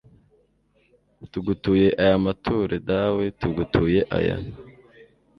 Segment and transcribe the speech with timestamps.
[1.19, 4.37] r/ tugutuye aya mature dawe, tugutuye aya